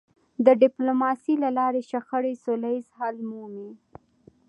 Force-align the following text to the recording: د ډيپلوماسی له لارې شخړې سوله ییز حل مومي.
د 0.45 0.47
ډيپلوماسی 0.61 1.33
له 1.43 1.49
لارې 1.59 1.81
شخړې 1.91 2.33
سوله 2.43 2.69
ییز 2.75 2.87
حل 2.97 3.15
مومي. 3.29 3.71